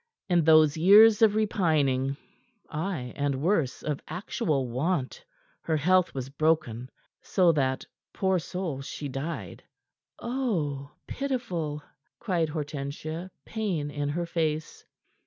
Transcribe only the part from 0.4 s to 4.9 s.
those years of repining ay, and worse, of actual